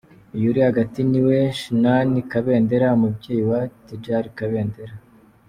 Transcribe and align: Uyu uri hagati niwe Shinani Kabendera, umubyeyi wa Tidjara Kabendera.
Uyu 0.35 0.45
uri 0.51 0.59
hagati 0.67 0.99
niwe 1.09 1.37
Shinani 1.59 2.19
Kabendera, 2.31 2.87
umubyeyi 2.97 3.43
wa 3.51 3.61
Tidjara 3.85 4.27
Kabendera. 4.37 4.93